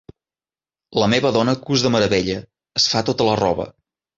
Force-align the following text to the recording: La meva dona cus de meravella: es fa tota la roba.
La 1.03 1.09
meva 1.13 1.31
dona 1.35 1.55
cus 1.67 1.85
de 1.87 1.93
meravella: 1.97 2.41
es 2.83 2.91
fa 2.95 3.07
tota 3.11 3.29
la 3.33 3.37
roba. 3.45 3.69